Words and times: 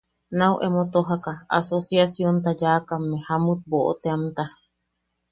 Nau 0.37 0.53
emo 0.65 0.81
tojaka 0.93 1.31
asociacionta 1.57 2.49
yaakamme 2.61 3.15
Jamut 3.25 3.59
Boʼo 3.69 3.91
teamta... 4.01 4.43